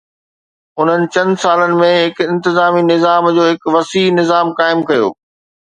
انهن 0.79 1.01
چند 1.13 1.31
سالن 1.43 1.73
۾ 1.81 1.91
هن 2.17 2.27
انتظامي 2.33 2.81
نظام 2.93 3.23
جو 3.35 3.43
هڪ 3.51 3.61
وسيع 3.75 4.05
نظام 4.19 4.45
قائم 4.59 4.79
ڪيو. 4.89 5.07